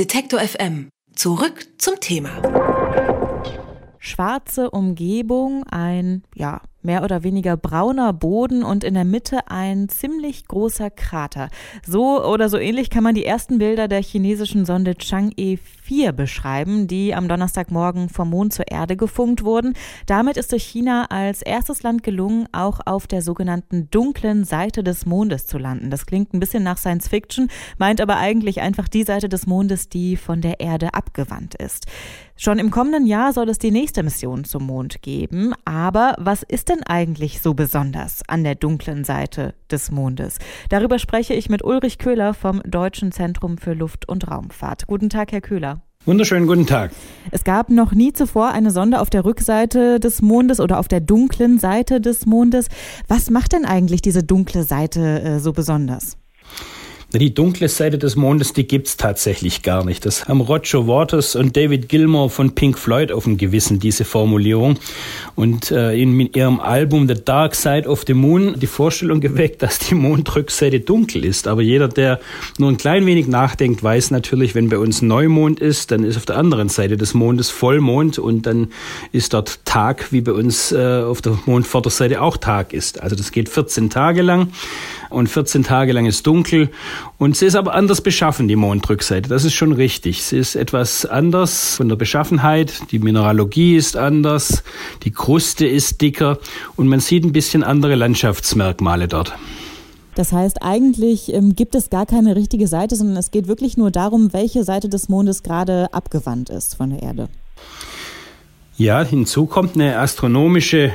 [0.00, 0.88] Detektor FM.
[1.14, 2.30] Zurück zum Thema.
[3.98, 10.46] Schwarze Umgebung, ein, ja, mehr oder weniger brauner Boden und in der Mitte ein ziemlich
[10.48, 11.48] großer Krater.
[11.86, 16.86] So oder so ähnlich kann man die ersten Bilder der chinesischen Sonde Chang'e 4 beschreiben,
[16.86, 19.74] die am Donnerstagmorgen vom Mond zur Erde gefunkt wurden.
[20.06, 25.04] Damit ist es China als erstes Land gelungen, auch auf der sogenannten dunklen Seite des
[25.04, 25.90] Mondes zu landen.
[25.90, 29.88] Das klingt ein bisschen nach Science Fiction, meint aber eigentlich einfach die Seite des Mondes,
[29.88, 31.86] die von der Erde abgewandt ist.
[32.42, 35.52] Schon im kommenden Jahr soll es die nächste Mission zum Mond geben.
[35.66, 40.38] Aber was ist denn eigentlich so besonders an der dunklen Seite des Mondes?
[40.70, 44.86] Darüber spreche ich mit Ulrich Köhler vom Deutschen Zentrum für Luft- und Raumfahrt.
[44.86, 45.82] Guten Tag, Herr Köhler.
[46.06, 46.92] Wunderschönen guten Tag.
[47.30, 51.00] Es gab noch nie zuvor eine Sonde auf der Rückseite des Mondes oder auf der
[51.00, 52.68] dunklen Seite des Mondes.
[53.06, 56.16] Was macht denn eigentlich diese dunkle Seite äh, so besonders?
[57.12, 60.06] Die dunkle Seite des Mondes, die gibt's tatsächlich gar nicht.
[60.06, 64.78] Das haben Roger Waters und David Gilmour von Pink Floyd auf dem Gewissen, diese Formulierung.
[65.34, 69.80] Und äh, in ihrem Album The Dark Side of the Moon die Vorstellung geweckt, dass
[69.80, 71.48] die Mondrückseite dunkel ist.
[71.48, 72.20] Aber jeder, der
[72.58, 76.26] nur ein klein wenig nachdenkt, weiß natürlich, wenn bei uns Neumond ist, dann ist auf
[76.26, 78.68] der anderen Seite des Mondes Vollmond und dann
[79.10, 83.02] ist dort Tag, wie bei uns äh, auf der Mondvorderseite auch Tag ist.
[83.02, 84.52] Also das geht 14 Tage lang
[85.10, 86.70] und 14 Tage lang ist dunkel.
[87.18, 89.28] Und sie ist aber anders beschaffen, die Mondrückseite.
[89.28, 90.22] Das ist schon richtig.
[90.22, 92.90] Sie ist etwas anders von der Beschaffenheit.
[92.90, 94.62] Die Mineralogie ist anders.
[95.02, 96.38] Die Kruste ist dicker.
[96.76, 99.34] Und man sieht ein bisschen andere Landschaftsmerkmale dort.
[100.14, 103.90] Das heißt, eigentlich ähm, gibt es gar keine richtige Seite, sondern es geht wirklich nur
[103.90, 107.28] darum, welche Seite des Mondes gerade abgewandt ist von der Erde.
[108.80, 110.90] Ja, hinzu kommt eine astronomische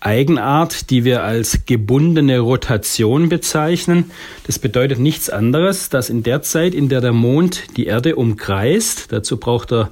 [0.00, 4.10] Eigenart, die wir als gebundene Rotation bezeichnen.
[4.46, 9.12] Das bedeutet nichts anderes, dass in der Zeit, in der der Mond die Erde umkreist,
[9.12, 9.90] dazu braucht er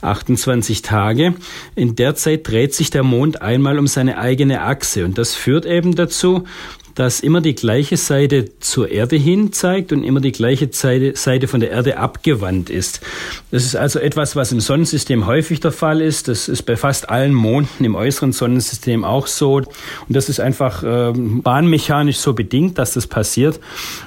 [0.00, 1.34] 28 Tage.
[1.74, 5.66] In der Zeit dreht sich der Mond einmal um seine eigene Achse und das führt
[5.66, 6.44] eben dazu,
[6.98, 11.60] dass immer die gleiche Seite zur Erde hin zeigt und immer die gleiche Seite von
[11.60, 13.00] der Erde abgewandt ist.
[13.52, 16.26] Das ist also etwas, was im Sonnensystem häufig der Fall ist.
[16.26, 19.58] Das ist bei fast allen Monden im äußeren Sonnensystem auch so.
[19.58, 19.68] Und
[20.08, 23.60] das ist einfach äh, bahnmechanisch so bedingt, dass das passiert.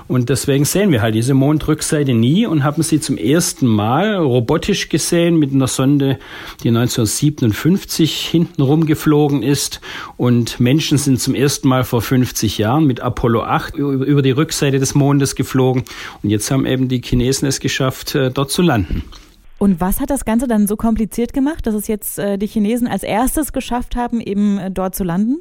[0.09, 4.89] Und deswegen sehen wir halt diese Mondrückseite nie und haben sie zum ersten Mal robotisch
[4.89, 6.19] gesehen mit einer Sonde,
[6.61, 9.79] die 1957 hinten rumgeflogen ist.
[10.17, 14.31] Und Menschen sind zum ersten Mal vor 50 Jahren Jahren mit Apollo 8 über die
[14.31, 15.83] Rückseite des Mondes geflogen.
[16.23, 19.03] Und jetzt haben eben die Chinesen es geschafft, äh, dort zu landen.
[19.57, 22.87] Und was hat das Ganze dann so kompliziert gemacht, dass es jetzt äh, die Chinesen
[22.87, 25.37] als erstes geschafft haben, eben äh, dort zu landen?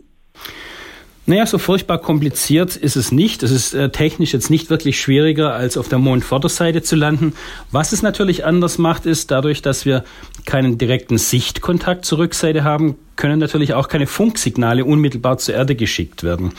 [1.27, 3.43] Naja, so furchtbar kompliziert ist es nicht.
[3.43, 7.35] Es ist äh, technisch jetzt nicht wirklich schwieriger, als auf der Mondvorderseite zu landen.
[7.71, 10.05] Was es natürlich anders macht, ist dadurch, dass wir
[10.45, 16.25] keinen direkten Sichtkontakt zur Rückseite haben, können natürlich auch keine Funksignale unmittelbar zur Erde geschickt
[16.25, 16.53] werden.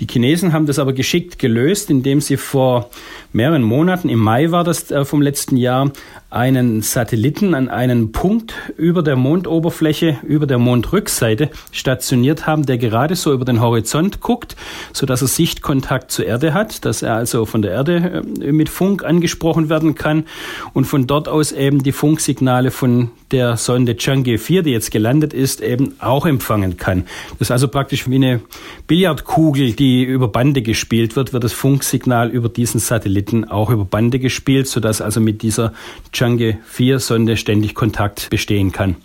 [0.00, 2.90] Die Chinesen haben das aber geschickt gelöst, indem sie vor
[3.32, 5.92] mehreren Monaten, im Mai war das äh, vom letzten Jahr,
[6.30, 13.16] einen Satelliten an einen Punkt über der Mondoberfläche, über der Mondrückseite stationiert haben, der gerade
[13.16, 14.54] so über den Horizont guckt,
[14.92, 18.68] so dass er Sichtkontakt zur Erde hat, dass er also von der Erde äh, mit
[18.68, 20.24] Funk angesprochen werden kann
[20.72, 25.32] und von dort aus eben die Funksignale von der Sonde Chang'e 4, die jetzt gelandet
[25.32, 27.04] ist, eben auch empfangen kann.
[27.38, 28.40] Das ist also praktisch wie eine
[28.86, 34.18] Billardkugel, die über Bande gespielt wird, wird das Funksignal über diesen Satelliten auch über Bande
[34.18, 35.72] gespielt, sodass also mit dieser
[36.20, 38.96] Chang'e 4 Sonde ständig Kontakt bestehen kann.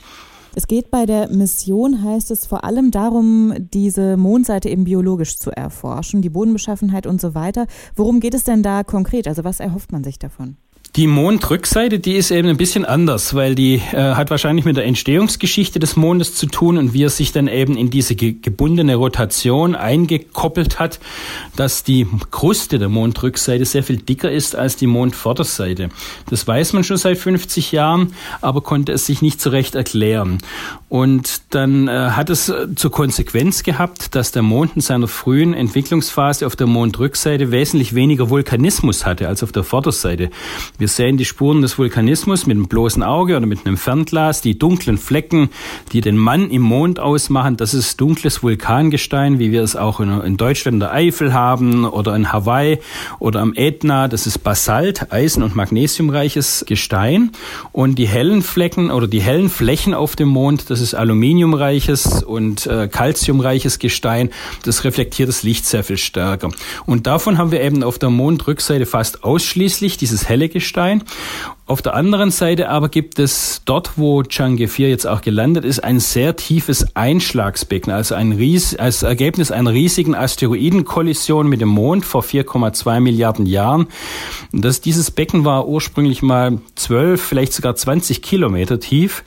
[0.53, 5.49] Es geht bei der Mission, heißt es, vor allem darum, diese Mondseite eben biologisch zu
[5.49, 7.67] erforschen, die Bodenbeschaffenheit und so weiter.
[7.95, 9.29] Worum geht es denn da konkret?
[9.29, 10.57] Also was erhofft man sich davon?
[10.95, 14.85] Die Mondrückseite, die ist eben ein bisschen anders, weil die äh, hat wahrscheinlich mit der
[14.85, 18.95] Entstehungsgeschichte des Mondes zu tun und wie er sich dann eben in diese ge gebundene
[18.95, 21.01] Rotation eingekoppelt hat,
[21.57, 25.89] dass die Kruste der Mondrückseite sehr viel dicker ist als die Mondvorderseite.
[26.29, 30.37] Das weiß man schon seit 50 Jahren, aber konnte es sich nicht so recht erklären.
[30.95, 35.53] Und dann äh, hat es äh, zur Konsequenz gehabt, dass der Mond in seiner frühen
[35.53, 40.29] Entwicklungsphase auf der Mondrückseite wesentlich weniger Vulkanismus hatte als auf der Vorderseite.
[40.77, 44.57] Wir sehen die Spuren des Vulkanismus mit einem bloßen Auge oder mit einem Fernglas, die
[44.57, 45.49] dunklen Flecken,
[45.91, 47.57] die den Mann im Mond ausmachen.
[47.57, 52.15] Das ist dunkles Vulkangestein, wie wir es auch in, Deutschland in der Eifel haben oder
[52.15, 52.79] in Hawaii
[53.19, 54.07] oder am Ätna.
[54.07, 57.31] Das ist Basalt, Eisen- und Magnesiumreiches Gestein.
[57.73, 62.67] Und die hellen Flecken oder die hellen Flächen auf dem Mond, das ist Aluminiumreiches und
[62.67, 64.29] äh, Calciumreiches Gestein.
[64.63, 66.49] Das reflektiert das Licht sehr viel stärker.
[66.85, 71.03] Und davon haben wir eben auf der Mondrückseite fast ausschließlich dieses helle Gestein.
[71.67, 75.83] Auf der anderen Seite aber gibt es dort, wo Chang'e 4 jetzt auch gelandet ist,
[75.83, 82.05] ein sehr tiefes Einschlagsbecken, also ein Ries als Ergebnis einer riesigen Asteroidenkollision mit dem Mond
[82.05, 83.87] vor 4,2 Milliarden Jahren.
[84.51, 89.23] Das, dieses Becken war ursprünglich mal 12, vielleicht sogar 20 Kilometer tief.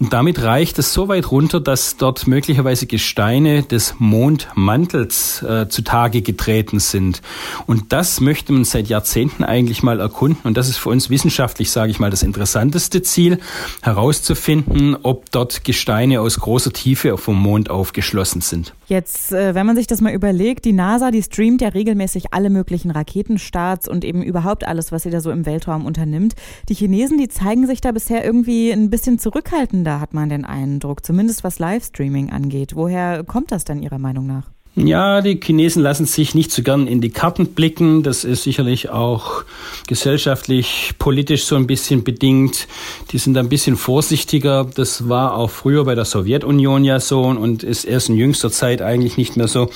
[0.00, 6.22] Und damit reicht es so weit runter, dass dort möglicherweise Gesteine des Mondmantels äh, zutage
[6.22, 7.20] getreten sind.
[7.66, 10.40] Und das möchte man seit Jahrzehnten eigentlich mal erkunden.
[10.44, 13.40] Und das ist für uns wissenschaftlich, sage ich mal, das interessanteste Ziel,
[13.82, 18.72] herauszufinden, ob dort Gesteine aus großer Tiefe vom Mond aufgeschlossen sind.
[18.86, 22.50] Jetzt, äh, wenn man sich das mal überlegt, die NASA, die streamt ja regelmäßig alle
[22.50, 26.34] möglichen Raketenstarts und eben überhaupt alles, was sie da so im Weltraum unternimmt.
[26.68, 31.04] Die Chinesen, die zeigen sich da bisher irgendwie ein bisschen zurückhaltender, hat man den Eindruck,
[31.04, 32.76] zumindest was Livestreaming angeht.
[32.76, 34.52] Woher kommt das denn Ihrer Meinung nach?
[34.74, 38.02] Ja, die Chinesen lassen sich nicht so gern in die Karten blicken.
[38.02, 39.44] Das ist sicherlich auch
[39.86, 42.68] gesellschaftlich, politisch so ein bisschen bedingt.
[43.10, 44.66] Die sind ein bisschen vorsichtiger.
[44.74, 48.80] Das war auch früher bei der Sowjetunion ja so und ist erst in jüngster Zeit
[48.80, 49.68] eigentlich nicht mehr so.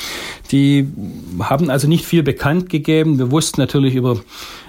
[0.51, 0.89] Die
[1.41, 3.19] haben also nicht viel bekannt gegeben.
[3.19, 4.17] Wir wussten natürlich über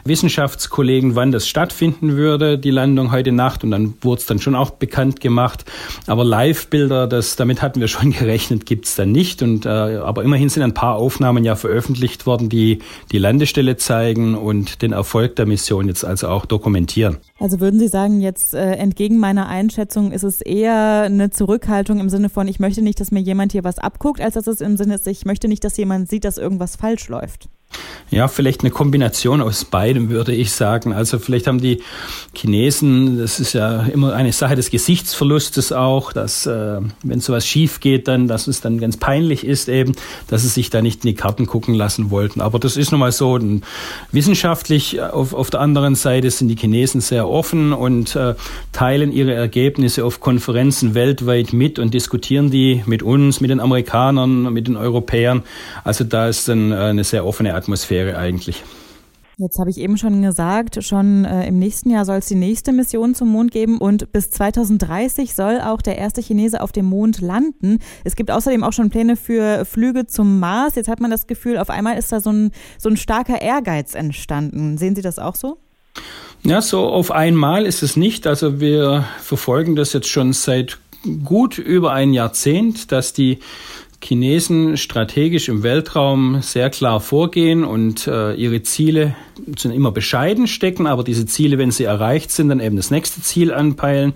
[0.08, 3.64] Wissenschaftskollegen, wann das stattfinden würde, die Landung heute Nacht.
[3.64, 5.66] Und dann wurde es dann schon auch bekannt gemacht.
[6.08, 9.42] Aber Live-Bilder, damit hatten wir schon gerechnet, gibt's dann nicht.
[9.42, 12.80] Und, äh, aber immerhin sind ein paar Aufnahmen ja veröffentlicht worden, die
[13.12, 17.18] die Landestelle zeigen und den Erfolg der Mission jetzt also auch dokumentieren.
[17.40, 22.10] Also würden Sie sagen, jetzt äh, entgegen meiner Einschätzung ist es eher eine Zurückhaltung im
[22.10, 24.78] Sinne von, ich möchte nicht, dass mir jemand hier was abguckt, als dass es im
[24.78, 27.50] Sinne ist, ich möchte nicht, dass jemand sieht, dass irgendwas falsch läuft?
[28.10, 30.94] Ja, vielleicht eine Kombination aus beidem, würde ich sagen.
[30.94, 31.82] Also vielleicht haben die
[32.34, 37.82] Chinesen, das ist ja immer eine Sache des Gesichtsverlustes auch, dass äh, wenn sowas schief
[37.82, 39.94] geht, dann, dass es dann ganz peinlich ist eben,
[40.30, 42.40] dass sie sich da nicht in die Karten gucken lassen wollten.
[42.40, 43.38] Aber das ist nun mal so.
[44.14, 48.36] Wissenschaftlich auf, auf der anderen Seite sind die Chinesen sehr offen und äh,
[48.72, 54.54] teilen ihre Ergebnisse auf Konferenzen weltweit mit und diskutieren die mit uns, mit den Amerikanern,
[54.54, 55.44] mit den Europäern.
[55.84, 58.64] Also da ist dann äh, eine sehr offene Atmosphäre eigentlich.
[59.40, 62.72] Jetzt habe ich eben schon gesagt, schon äh, im nächsten Jahr soll es die nächste
[62.72, 67.22] Mission zum Mond geben und bis 2030 soll auch der erste Chinese auf dem Mond
[67.22, 67.78] landen.
[68.04, 70.74] Es gibt außerdem auch schon Pläne für Flüge zum Mars.
[70.74, 73.94] Jetzt hat man das Gefühl, auf einmal ist da so ein, so ein starker Ehrgeiz
[73.94, 74.80] entstanden.
[74.80, 75.60] Sehen Sie das auch so?
[76.42, 78.26] Ja, so auf einmal ist es nicht.
[78.26, 80.80] Also wir verfolgen das jetzt schon seit
[81.24, 83.38] gut über ein Jahrzehnt, dass die
[84.04, 89.16] Chinesen strategisch im Weltraum sehr klar vorgehen und äh, ihre Ziele
[89.58, 93.22] sind immer bescheiden stecken, aber diese Ziele, wenn sie erreicht sind, dann eben das nächste
[93.22, 94.14] Ziel anpeilen.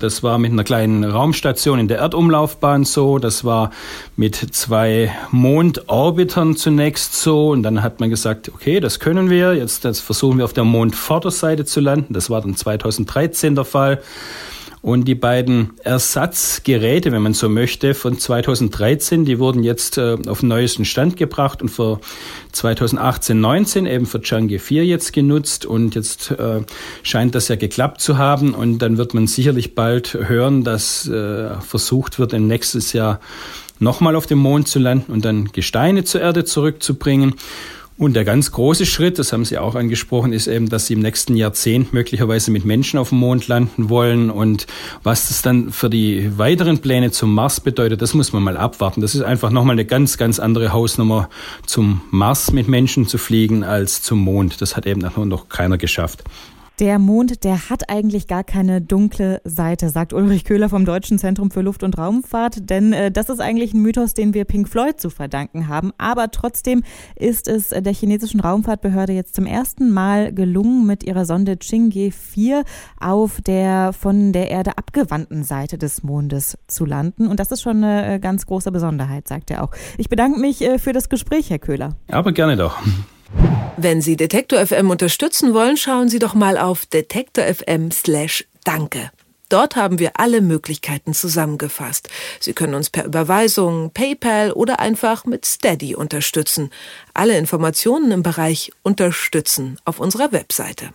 [0.00, 3.70] Das war mit einer kleinen Raumstation in der Erdumlaufbahn so, das war
[4.16, 9.84] mit zwei Mondorbitern zunächst so und dann hat man gesagt, okay, das können wir, jetzt
[9.84, 12.12] das versuchen wir auf der Mondvorderseite zu landen.
[12.14, 14.02] Das war dann 2013 der Fall.
[14.84, 20.40] Und die beiden Ersatzgeräte, wenn man so möchte, von 2013, die wurden jetzt äh, auf
[20.40, 22.00] den neuesten Stand gebracht und für
[22.52, 25.64] 2018, 19 eben für Chang'e 4 jetzt genutzt.
[25.64, 26.60] Und jetzt äh,
[27.02, 28.52] scheint das ja geklappt zu haben.
[28.52, 33.20] Und dann wird man sicherlich bald hören, dass äh, versucht wird, im nächstes Jahr
[33.78, 37.36] nochmal auf dem Mond zu landen und dann Gesteine zur Erde zurückzubringen.
[37.96, 41.00] Und der ganz große Schritt, das haben Sie auch angesprochen, ist eben, dass Sie im
[41.00, 44.30] nächsten Jahrzehnt möglicherweise mit Menschen auf dem Mond landen wollen.
[44.30, 44.66] Und
[45.04, 49.00] was das dann für die weiteren Pläne zum Mars bedeutet, das muss man mal abwarten.
[49.00, 51.28] Das ist einfach nochmal eine ganz, ganz andere Hausnummer,
[51.66, 54.60] zum Mars mit Menschen zu fliegen als zum Mond.
[54.60, 56.24] Das hat eben noch keiner geschafft.
[56.80, 61.52] Der Mond, der hat eigentlich gar keine dunkle Seite, sagt Ulrich Köhler vom Deutschen Zentrum
[61.52, 62.68] für Luft- und Raumfahrt.
[62.68, 65.92] Denn äh, das ist eigentlich ein Mythos, den wir Pink Floyd zu verdanken haben.
[65.98, 66.82] Aber trotzdem
[67.14, 72.64] ist es der chinesischen Raumfahrtbehörde jetzt zum ersten Mal gelungen, mit ihrer Sonde Ching'e 4
[72.98, 77.28] auf der von der Erde abgewandten Seite des Mondes zu landen.
[77.28, 79.70] Und das ist schon eine äh, ganz große Besonderheit, sagt er auch.
[79.96, 81.90] Ich bedanke mich äh, für das Gespräch, Herr Köhler.
[82.08, 82.82] Aber gerne doch.
[83.76, 89.10] Wenn Sie Detektor FM unterstützen wollen, schauen Sie doch mal auf detektor FM slash Danke.
[89.48, 92.08] Dort haben wir alle Möglichkeiten zusammengefasst.
[92.40, 96.70] Sie können uns per Überweisung, PayPal oder einfach mit Steady unterstützen.
[97.12, 100.90] Alle Informationen im Bereich Unterstützen auf unserer Webseite.